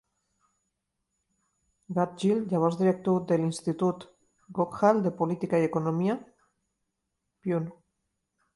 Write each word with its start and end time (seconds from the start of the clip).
Gadgil, 1.97 2.41
llavors 2.53 2.79
director 2.79 3.19
de 3.33 3.37
l'Institut 3.41 4.07
Gokhale 4.61 5.05
de 5.09 5.15
política 5.23 5.63
i 5.65 5.69
economia, 5.69 6.19
Pune. 7.45 7.73